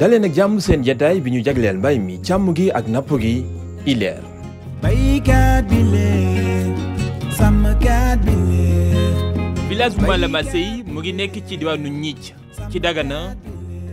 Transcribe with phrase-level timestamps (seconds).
[0.00, 3.44] daleen ak jàmm seen jataay bi ñu jagleel mbay mi càmm gi ak napp gi
[3.92, 4.24] ILER
[4.80, 6.64] baykat bi leer
[7.36, 9.12] sàmmkat bi leer
[9.68, 12.32] village bu Malema Sey mu ngi nekk ci diwaanu Ñiic
[12.72, 13.36] ci Dagana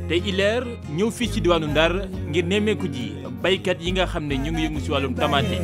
[0.07, 0.63] te ILER
[0.95, 3.11] ñëw fii ci diwaanu Ndar ngir nemmeeku ji
[3.43, 5.59] baykat yi nga xam ne ñu ngi yëngu ci wàllum tamaate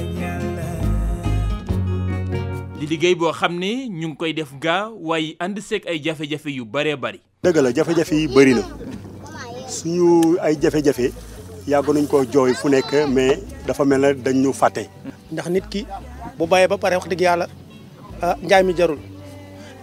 [2.84, 6.52] di liggéey boo xam ne ñu ngi koy def gaa waaye ànd seek ay jafe-jafe
[6.52, 8.67] yu bëree bëri dëgg la jafe-jafe yi bëri na
[9.73, 11.08] suñu ay jafe-jafe
[11.68, 14.84] yàgg nañ ko jooy fu nekk mais dafa mel na dañ ñu fàtte.
[15.31, 15.81] ndax nit ki
[16.38, 17.45] bu bàyyee ba pare wax dëgg yàlla
[18.22, 19.00] ah njaay mi jarul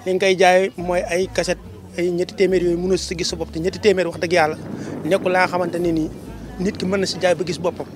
[0.07, 1.59] li nga koy jaay mooy ay kaset
[1.99, 4.57] ay ñetti téeméer yooyu mënul si gis sa bopp te ñetti téeméer wax dëgg yàlla
[5.05, 6.11] nekkul laa xamante ne nii
[6.61, 7.87] nit ki mën na si jaay ba gis boppam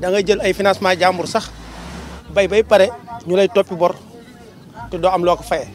[0.00, 1.50] da ngay jël ay financement jàmbur sax
[2.34, 2.88] bay bay pare
[3.26, 3.94] ñu lay toppi bor
[4.90, 5.68] te doo am loo ko fayee.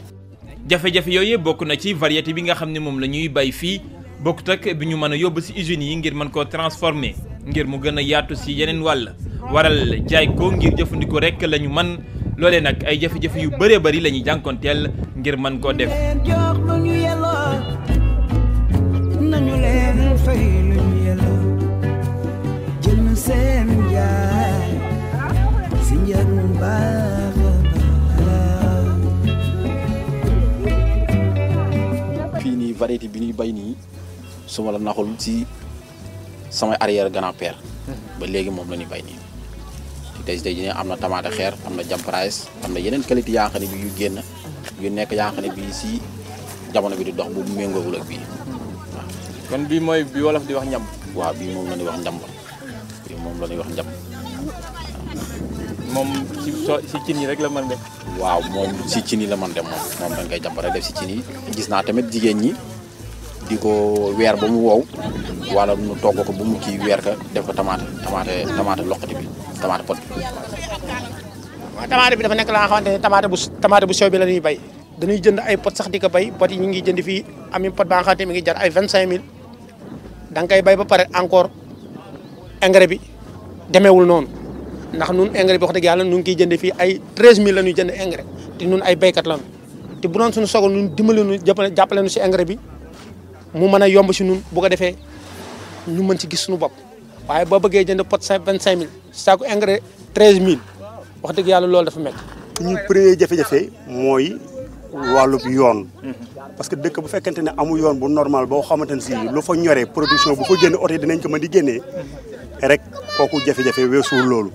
[0.70, 3.82] jafe-jafe yooyu bokk na ci variété bi nga xam ne moom la ñuy bay fii.
[4.24, 7.14] bokku tak biñu mëna yobbu ci usine yi ngir mën ko transformer
[7.50, 9.02] ngir mu gëna yaatu ci yenen wal
[9.54, 9.78] waral
[10.10, 11.90] jaay ko ngir jëfëndiko rek lañu ñu mën
[12.38, 15.94] nak nag ay jëf jëf yu bëré bëri lañu jankontel ngir mën ko def
[32.82, 33.74] variété bi ñuy bay ni
[34.48, 35.44] suma na la naxul ci
[36.50, 38.20] sama arrière grand père mhm.
[38.20, 42.00] ba légui mom la bay ni ci tey jii am amna tamata xeer amna jam
[42.02, 44.24] price amna yenen qualité yaa xam bi yu genn
[44.82, 46.00] yu nek yaa xam bi ci
[46.74, 49.52] jamono bi di dox bu méngoowul ak bi mhm.
[49.52, 52.00] kon bi moy bi wolof di wax ñam wa bi mom wax
[53.08, 53.86] bi mom wax
[55.94, 56.08] mom
[56.44, 56.52] ci
[56.90, 57.80] si cin yi rek la man def
[58.20, 60.40] waaw mom si cin yi la man def mom mom dañ koy
[60.72, 61.24] def si cin yi
[61.56, 62.54] gis na tamit jigen ñi
[63.48, 63.72] di ko
[64.20, 64.80] weer ba mu wow
[65.56, 69.14] wala nu toog ko ba mu kii weer ka def ko tamaate tamaate tamaate loqati
[69.16, 69.26] bi
[69.58, 70.14] tamaate pot bi.
[71.76, 73.28] waaw tamaate bi dafa nekk la nga xamante ne tamaate
[73.88, 74.56] bu bu sew bi la ñuy bay
[75.00, 77.24] dañuy jënd ay pot sax di ko bay pot yi ñu ngi jënd fii
[77.56, 79.24] ami pot ba mi ngi jar ay vingt cinq mille
[80.30, 81.48] da koy bay ba pare encore
[82.60, 83.00] engrais bi
[83.72, 84.28] demeewul noonu
[84.94, 87.56] ndax nun engrais bi wax dëgg yàlla nu ngi koy jënd fii ay treize mille
[87.56, 88.26] la ñuy jënd engrais
[88.60, 89.44] te nun ay baykat lañu
[90.04, 91.34] te bu doon suñu sogo nu dimbali nu
[91.78, 92.58] jàppale nu si engrais bi
[93.54, 94.96] mu mën a yomb si ñun bu ko defee
[95.88, 96.72] ñu mën ci gis suñu bopp
[97.28, 99.80] waaye boo bëggee jënd pot vingt cinq mille saako engrais
[100.14, 100.60] treize mille
[101.24, 102.22] wax dëgg yàlla loolu dafa métti.
[102.62, 104.38] ñu premier jafe-jafe mooy
[104.94, 105.88] wàllub yoon.
[106.58, 109.42] parce que dëkk bu fekkente ne amul yoon bu normal boo xamante ne si lu
[109.42, 111.82] fa ñoree production bu fa génne oto danañ ko man di génnee
[112.62, 112.82] rek
[113.18, 114.52] kooku jafe-jafe weesuwul loolu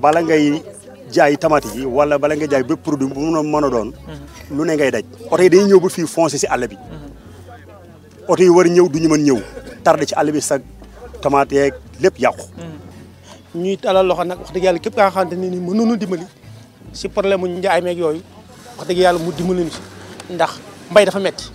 [0.00, 0.62] bala ngay
[1.10, 3.90] jaay tamati yi wala bala nga jaay bépp produit bu mun a mën a doon.
[4.56, 6.76] lu ne ngay daj oto d dañuy foncé si àll bi.
[8.30, 9.38] oto yi war a ñëw du ñu mën ñëw
[9.82, 10.62] tardé ci àll bi sag
[11.20, 12.46] tomate yeeg lépp yàqu.
[12.56, 12.78] Mm.
[13.62, 16.22] ñuy talal loxo nag wax dëgg yàlla képp kaa xamante ne nii mënuñu dimbali
[16.92, 18.22] si problème mu njaay meeg yooyu
[18.78, 19.80] wax dëgg yàlla mu dimbali ñu si
[20.30, 21.50] ndax mbay dafa metti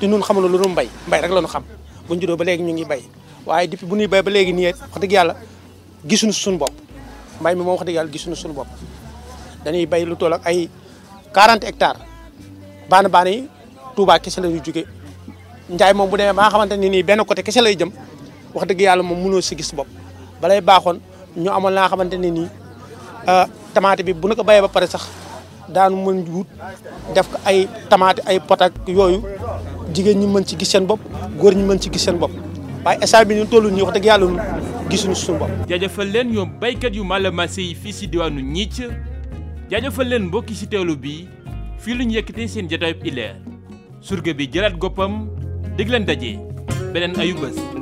[0.00, 1.62] te nun xamul lu dul mbay mbay rek la ñu xam
[2.08, 3.02] bu ñu ba léegi ñu ngi bay
[3.46, 5.36] waaye depuis bu ñuy bay ba léegi nii wax dëgg yàlla
[6.06, 6.74] gisuñu suñu bopp
[7.40, 8.68] mbay mi moom wax dëgg yàlla gisuñu suñu bopp
[9.64, 10.68] dañuy bay lu toll ak ay
[11.32, 12.02] 40 hectares
[12.90, 13.48] baana baana yi
[13.96, 14.84] Touba kese la ñuy jóge
[15.70, 17.90] njaay mom bu demé ba xamanteni ni ben côté kessé lay jëm
[18.54, 19.86] wax deug yalla mom mëno ci gis bop
[20.40, 21.00] balay baaxoon
[21.36, 22.46] ñu amul la xamanteni ni
[23.26, 23.44] euh
[23.74, 25.08] tamate bi bu na baye ba paré sax
[25.68, 26.46] daanu mën wut
[27.14, 29.22] def ko ay tamaate ay pot ak yooyu
[29.92, 31.00] jigéen ñi mën ci gis seen bop
[31.38, 32.30] goor ñi mën ci gis seen bop
[32.84, 34.26] waye essay bi ñu tollu ñu wax dëgg yàlla
[34.88, 35.50] gisuñu suñu bopp.
[35.68, 38.86] jaajëfal leen ñoom baykat yu Malamase yi fii si diwaanu Ñicc
[39.68, 41.26] jaajëfal leen mbokki ci teewlu bi
[41.78, 43.34] fi lu ñu yëkkatee seen jotaayub ileer
[44.00, 45.26] surga bi jëlat gopam
[45.78, 46.38] dig leen daje
[46.92, 47.75] beneen ayu